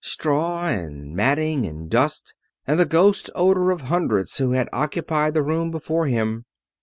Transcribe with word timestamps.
straw, 0.03 0.65
and 0.67 1.13
matting, 1.15 1.63
and 1.63 1.87
dust, 1.87 2.33
and 2.65 2.79
the 2.79 2.87
ghost 2.87 3.29
odor 3.35 3.69
of 3.69 3.81
hundreds 3.81 4.35
who 4.39 4.49
had 4.53 4.67
occupied 4.73 5.35
the 5.35 5.43
room 5.43 5.69
before 5.69 6.07
him. 6.07 6.43